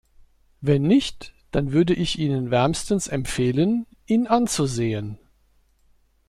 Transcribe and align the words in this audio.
Wenn 0.61 0.81
nicht, 0.81 1.31
dann 1.51 1.73
würde 1.73 1.93
ich 1.93 2.17
Ihnen 2.17 2.49
wärmstens 2.49 3.07
empfehlen, 3.07 3.85
ihn 4.07 4.25
anzusehen. 4.25 5.19